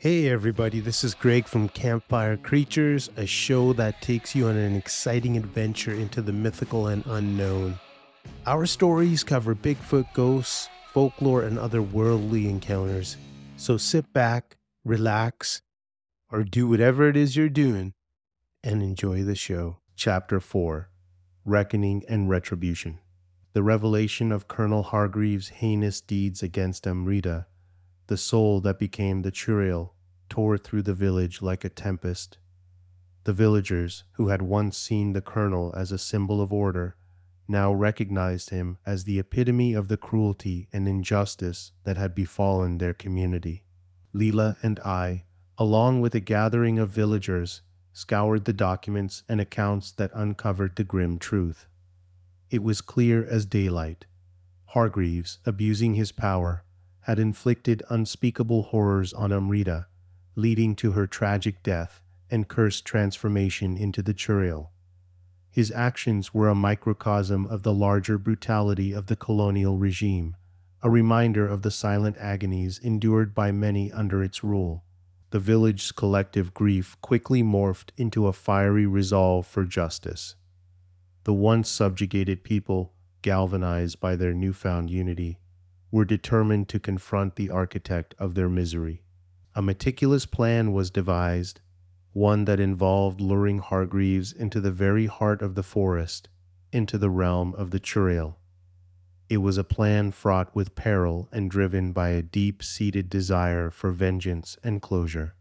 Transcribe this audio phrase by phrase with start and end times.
[0.00, 4.76] Hey everybody, this is Greg from Campfire Creatures, a show that takes you on an
[4.76, 7.80] exciting adventure into the mythical and unknown.
[8.46, 13.16] Our stories cover Bigfoot ghosts, folklore, and other worldly encounters.
[13.56, 15.62] So sit back, relax,
[16.30, 17.92] or do whatever it is you're doing
[18.62, 19.78] and enjoy the show.
[19.96, 20.90] Chapter 4
[21.44, 23.00] Reckoning and Retribution.
[23.52, 27.46] The revelation of Colonel Hargreaves' heinous deeds against Amrita
[28.08, 29.90] the soul that became the Churail
[30.28, 32.38] tore through the village like a tempest.
[33.24, 36.96] The villagers, who had once seen the colonel as a symbol of order,
[37.46, 42.94] now recognized him as the epitome of the cruelty and injustice that had befallen their
[42.94, 43.64] community.
[44.14, 45.24] Leela and I,
[45.58, 51.18] along with a gathering of villagers, scoured the documents and accounts that uncovered the grim
[51.18, 51.66] truth.
[52.50, 54.06] It was clear as daylight.
[54.66, 56.64] Hargreaves, abusing his power,
[57.08, 59.86] had inflicted unspeakable horrors on Amrita,
[60.34, 64.68] leading to her tragic death and cursed transformation into the Churail.
[65.50, 70.36] His actions were a microcosm of the larger brutality of the colonial regime,
[70.82, 74.84] a reminder of the silent agonies endured by many under its rule.
[75.30, 80.34] The village's collective grief quickly morphed into a fiery resolve for justice.
[81.24, 85.38] The once subjugated people, galvanized by their newfound unity,
[85.90, 89.02] were determined to confront the architect of their misery.
[89.54, 91.60] A meticulous plan was devised,
[92.12, 96.28] one that involved luring Hargreaves into the very heart of the forest,
[96.72, 98.36] into the realm of the Churail.
[99.28, 103.90] It was a plan fraught with peril and driven by a deep seated desire for
[103.90, 105.34] vengeance and closure.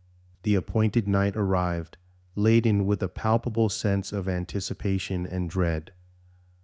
[0.43, 1.97] The appointed night arrived,
[2.35, 5.91] laden with a palpable sense of anticipation and dread.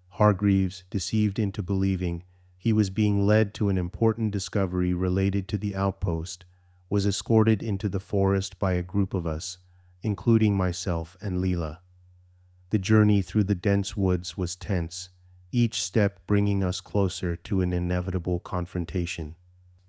[0.10, 2.24] Hargreaves, deceived into believing
[2.64, 6.46] he was being led to an important discovery related to the outpost,
[6.90, 9.58] was escorted into the forest by a group of us,
[10.02, 11.80] including myself and Leela.
[12.70, 15.10] The journey through the dense woods was tense,
[15.52, 19.36] each step bringing us closer to an inevitable confrontation.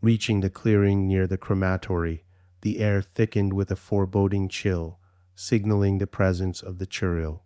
[0.03, 2.25] Reaching the clearing near the crematory,
[2.63, 4.99] the air thickened with a foreboding chill,
[5.37, 7.43] signaling the presence of the Churail.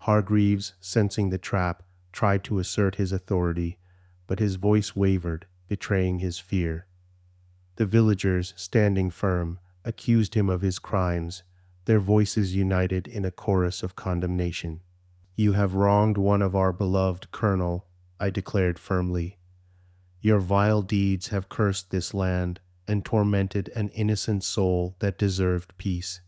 [0.00, 1.82] Hargreaves, sensing the trap,
[2.12, 3.78] tried to assert his authority,
[4.26, 6.86] but his voice wavered, betraying his fear.
[7.76, 11.42] The villagers, standing firm, accused him of his crimes,
[11.86, 14.80] their voices united in a chorus of condemnation.
[15.34, 17.86] You have wronged one of our beloved colonel,
[18.20, 19.38] I declared firmly.
[20.20, 26.20] Your vile deeds have cursed this land and tormented an innocent soul that deserved peace.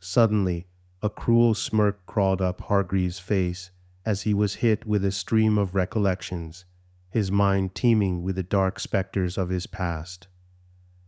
[0.00, 0.66] Suddenly,
[1.02, 3.70] a cruel smirk crawled up Hargreaves' face
[4.06, 6.64] as he was hit with a stream of recollections
[7.12, 10.28] his mind teeming with the dark specters of his past.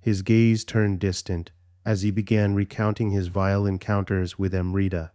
[0.03, 1.51] His gaze turned distant
[1.83, 5.13] as he began recounting his vile encounters with Amrita.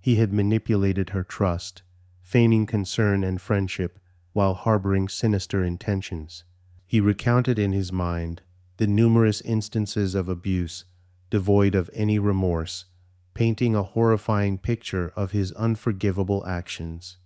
[0.00, 1.82] He had manipulated her trust,
[2.22, 4.00] feigning concern and friendship
[4.32, 6.42] while harboring sinister intentions.
[6.88, 8.42] He recounted in his mind
[8.78, 10.86] the numerous instances of abuse,
[11.30, 12.86] devoid of any remorse,
[13.34, 17.18] painting a horrifying picture of his unforgivable actions.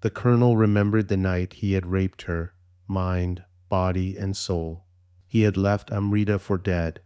[0.00, 2.54] The colonel remembered the night he had raped her,
[2.86, 4.84] mind, body, and soul.
[5.26, 7.00] He had left Amrita for dead,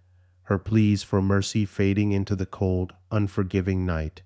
[0.44, 4.22] her pleas for mercy fading into the cold, unforgiving night.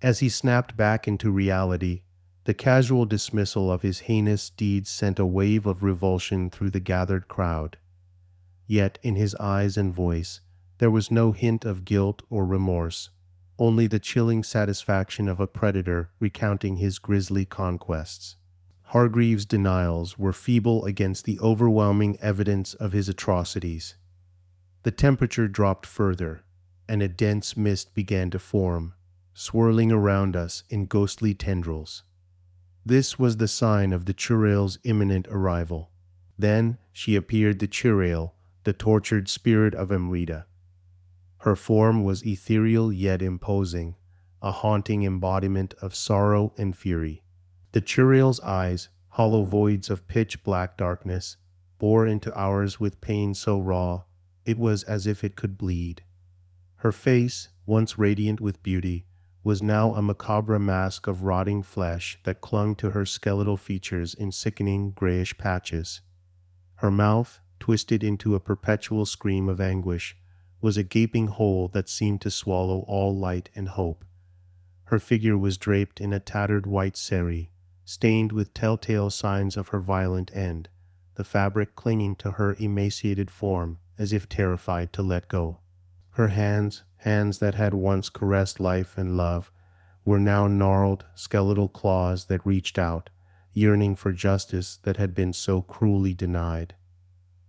[0.00, 2.02] As he snapped back into reality,
[2.44, 7.28] the casual dismissal of his heinous deeds sent a wave of revulsion through the gathered
[7.28, 7.78] crowd.
[8.66, 10.40] Yet in his eyes and voice,
[10.78, 13.10] there was no hint of guilt or remorse
[13.62, 18.34] only the chilling satisfaction of a predator recounting his grisly conquests.
[18.86, 23.94] Hargreaves' denials were feeble against the overwhelming evidence of his atrocities.
[24.82, 26.42] The temperature dropped further,
[26.88, 28.94] and a dense mist began to form,
[29.32, 32.02] swirling around us in ghostly tendrils.
[32.84, 35.92] This was the sign of the Churail's imminent arrival.
[36.36, 38.32] Then she appeared the Churail,
[38.64, 40.46] the tortured spirit of Amrita.
[41.42, 43.96] Her form was ethereal yet imposing,
[44.40, 47.24] a haunting embodiment of sorrow and fury.
[47.72, 51.38] The Churail's eyes, hollow voids of pitch black darkness,
[51.80, 54.04] bore into ours with pain so raw
[54.44, 56.04] it was as if it could bleed.
[56.76, 59.06] Her face, once radiant with beauty,
[59.42, 64.30] was now a macabre mask of rotting flesh that clung to her skeletal features in
[64.30, 66.02] sickening grayish patches.
[66.76, 70.16] Her mouth, twisted into a perpetual scream of anguish,
[70.62, 74.04] was a gaping hole that seemed to swallow all light and hope.
[74.84, 77.50] Her figure was draped in a tattered white sari,
[77.84, 80.68] stained with telltale signs of her violent end,
[81.16, 85.58] the fabric clinging to her emaciated form as if terrified to let go.
[86.10, 89.50] Her hands, hands that had once caressed life and love,
[90.04, 93.10] were now gnarled, skeletal claws that reached out,
[93.52, 96.74] yearning for justice that had been so cruelly denied.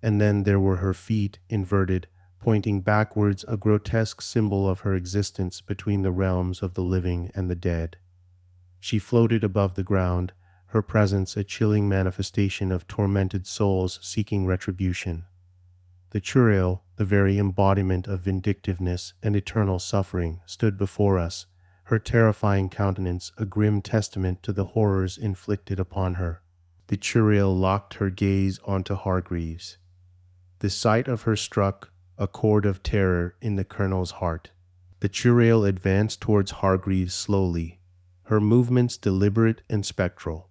[0.01, 2.07] And then there were her feet, inverted,
[2.43, 7.49] pointing backwards, a grotesque symbol of her existence between the realms of the living and
[7.49, 7.95] the dead.
[8.81, 10.33] She floated above the ground,
[10.67, 15.23] her presence a chilling manifestation of tormented souls seeking retribution.
[16.09, 21.45] The Churail, the very embodiment of vindictiveness and eternal suffering, stood before us,
[21.85, 26.41] her terrifying countenance a grim testament to the horrors inflicted upon her.
[26.87, 29.77] The Churail locked her gaze onto Hargreaves.
[30.59, 34.51] The sight of her struck a chord of terror in the colonel's heart.
[34.99, 37.79] The Churail advanced towards Hargreaves slowly,
[38.23, 40.49] her movements deliberate and spectral.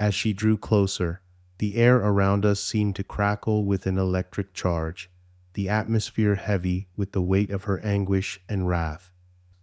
[0.00, 1.20] As she drew closer,
[1.58, 5.10] the air around us seemed to crackle with an electric charge,
[5.54, 9.12] the atmosphere heavy with the weight of her anguish and wrath.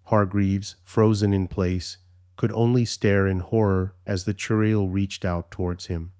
[0.03, 1.97] Hargreaves, frozen in place,
[2.35, 6.11] could only stare in horror as the Churail reached out towards him.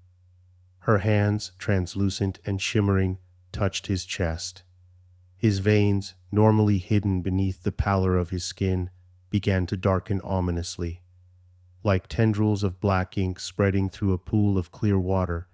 [0.80, 3.18] Her hands, translucent and shimmering,
[3.52, 4.62] touched his chest.
[5.46, 8.90] His veins, normally hidden beneath the pallor of his skin,
[9.30, 11.02] began to darken ominously.
[11.84, 15.46] Like tendrils of black ink spreading through a pool of clear water,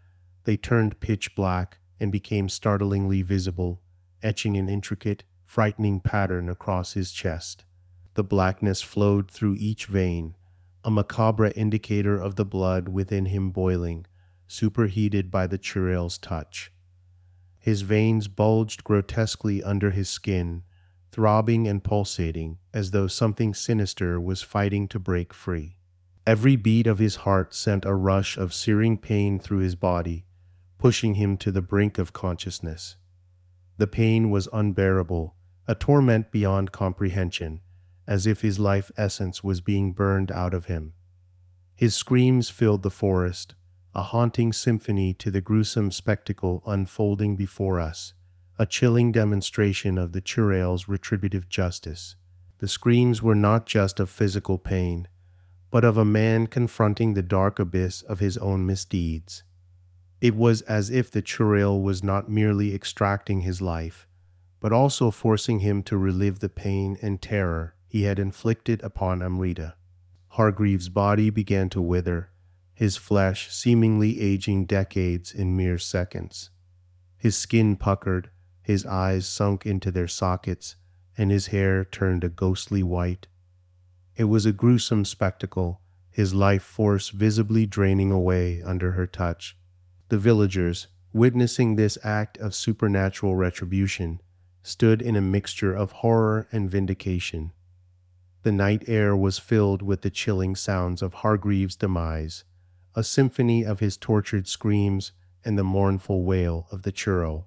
[0.44, 3.82] they turned pitch black and became startlingly visible,
[4.22, 7.66] etching an intricate, frightening pattern across his chest.
[8.14, 10.36] The blackness flowed through each vein,
[10.82, 14.06] a macabre indicator of the blood within him boiling,
[14.48, 16.72] superheated by the Churail's touch.
[17.62, 20.64] His veins bulged grotesquely under his skin,
[21.12, 25.76] throbbing and pulsating as though something sinister was fighting to break free.
[26.26, 30.26] Every beat of his heart sent a rush of searing pain through his body,
[30.76, 32.96] pushing him to the brink of consciousness.
[33.78, 35.36] The pain was unbearable,
[35.68, 37.60] a torment beyond comprehension,
[38.08, 40.94] as if his life essence was being burned out of him.
[41.76, 43.54] His screams filled the forest,
[43.94, 48.14] a haunting symphony to the gruesome spectacle unfolding before us,
[48.58, 52.16] a chilling demonstration of the Churail's retributive justice.
[52.58, 55.08] The screams were not just of physical pain,
[55.70, 59.42] but of a man confronting the dark abyss of his own misdeeds.
[60.20, 64.06] It was as if the Churail was not merely extracting his life,
[64.60, 69.74] but also forcing him to relive the pain and terror he had inflicted upon Amrita.
[70.28, 72.30] Hargreaves' body began to wither,
[72.74, 76.50] his flesh seemingly aging decades in mere seconds.
[77.16, 78.30] His skin puckered,
[78.62, 80.76] his eyes sunk into their sockets,
[81.16, 83.26] and his hair turned a ghostly white.
[84.16, 85.80] It was a gruesome spectacle,
[86.10, 89.56] his life force visibly draining away under her touch.
[90.08, 94.20] The villagers, witnessing this act of supernatural retribution,
[94.62, 97.52] stood in a mixture of horror and vindication.
[98.42, 102.44] The night air was filled with the chilling sounds of Hargreaves' demise,
[102.94, 105.12] a symphony of his tortured screams
[105.44, 107.44] and the mournful wail of the Churail.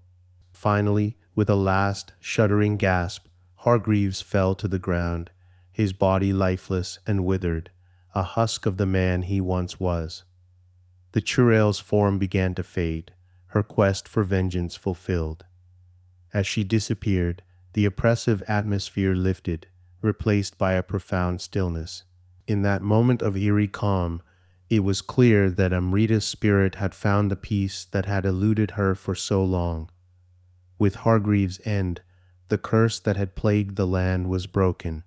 [0.51, 5.31] Finally, with a last shuddering gasp, Hargreaves fell to the ground,
[5.71, 7.71] his body lifeless and withered,
[8.13, 10.23] a husk of the man he once was.
[11.11, 13.11] The Churail's form began to fade,
[13.47, 15.45] her quest for vengeance fulfilled.
[16.33, 17.41] As she disappeared,
[17.73, 19.67] the oppressive atmosphere lifted,
[20.01, 22.03] replaced by a profound stillness.
[22.47, 24.21] In that moment of eerie calm,
[24.69, 29.13] it was clear that Amrita's spirit had found the peace that had eluded her for
[29.13, 29.89] so long.
[30.79, 32.01] With Hargreaves' end,
[32.49, 35.03] the curse that had plagued the land was broken,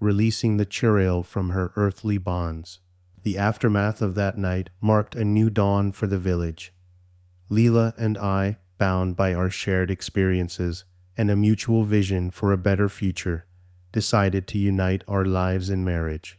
[0.00, 2.80] releasing the Churail from her earthly bonds.
[3.22, 6.72] The aftermath of that night marked a new dawn for the village.
[7.50, 10.84] Leela and I, bound by our shared experiences
[11.16, 13.46] and a mutual vision for a better future,
[13.92, 16.38] decided to unite our lives in marriage.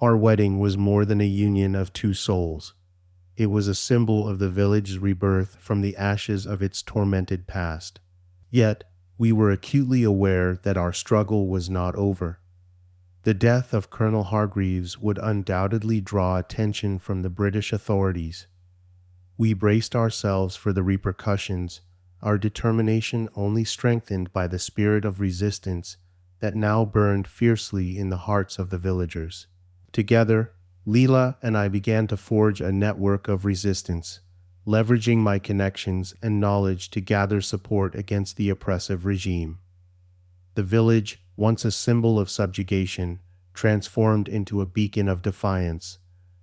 [0.00, 2.72] Our wedding was more than a union of two souls.
[3.36, 8.00] It was a symbol of the village's rebirth from the ashes of its tormented past.
[8.50, 8.84] Yet,
[9.18, 12.40] we were acutely aware that our struggle was not over.
[13.24, 18.46] The death of Colonel Hargreaves would undoubtedly draw attention from the British authorities.
[19.36, 21.82] We braced ourselves for the repercussions,
[22.22, 25.98] our determination only strengthened by the spirit of resistance
[26.40, 29.46] that now burned fiercely in the hearts of the villagers.
[29.92, 30.52] Together,
[30.86, 34.20] Leela and I began to forge a network of resistance,
[34.66, 39.58] leveraging my connections and knowledge to gather support against the oppressive regime.
[40.54, 43.20] The village, once a symbol of subjugation,
[43.54, 45.98] transformed into a beacon of defiance,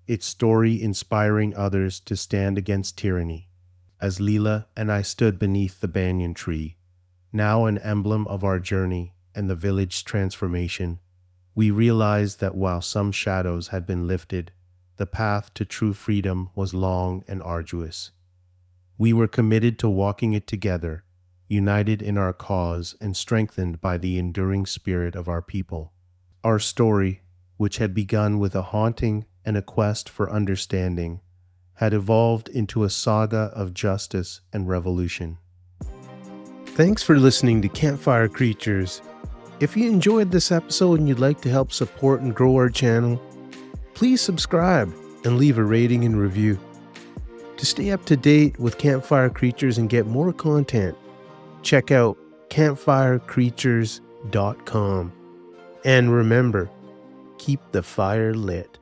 [0.07, 3.49] its story inspiring others to stand against tyranny.
[3.99, 6.77] As Leela and I stood beneath the banyan tree,
[7.33, 10.99] now an emblem of our journey and the village's transformation,
[11.57, 14.51] we realized that while some shadows had been lifted,
[14.97, 18.11] the path to true freedom was long and arduous.
[18.95, 21.03] We were committed to walking it together,
[21.47, 25.93] united in our cause and strengthened by the enduring spirit of our people.
[26.43, 27.23] Our story,
[27.57, 31.21] which had begun with a haunting and a quest for understanding,
[31.77, 35.39] had evolved into a saga of justice and revolution.
[36.67, 39.01] Thanks for listening to Campfire Creatures.
[39.59, 43.19] If you enjoyed this episode and you'd like to help support and grow our channel,
[43.95, 44.93] please subscribe
[45.25, 46.59] and leave a rating and review.
[47.57, 50.95] To stay up to date with Campfire Creatures and get more content,
[51.63, 55.13] check out campfirecreatures.com.
[55.83, 56.69] And remember,
[57.39, 58.77] keep the fire lit.